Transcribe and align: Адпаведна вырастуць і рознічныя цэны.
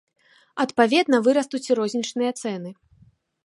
Адпаведна 0.65 1.19
вырастуць 1.29 1.63
і 1.71 1.77
рознічныя 1.83 2.31
цэны. 2.41 2.69